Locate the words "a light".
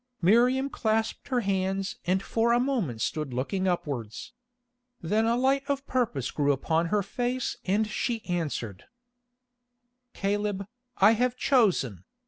5.25-5.61